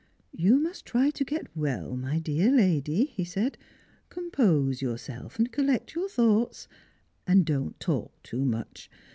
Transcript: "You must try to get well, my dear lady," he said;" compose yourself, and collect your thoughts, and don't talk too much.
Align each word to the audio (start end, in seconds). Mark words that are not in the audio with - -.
"You 0.45 0.57
must 0.57 0.83
try 0.83 1.11
to 1.11 1.23
get 1.23 1.55
well, 1.55 1.95
my 1.95 2.17
dear 2.17 2.49
lady," 2.51 3.05
he 3.05 3.23
said;" 3.23 3.55
compose 4.09 4.81
yourself, 4.81 5.37
and 5.37 5.51
collect 5.51 5.93
your 5.93 6.09
thoughts, 6.09 6.67
and 7.27 7.45
don't 7.45 7.79
talk 7.79 8.11
too 8.23 8.43
much. 8.43 8.89